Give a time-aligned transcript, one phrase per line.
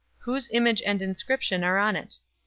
[0.17, 2.17] Whose image and inscription are on it?"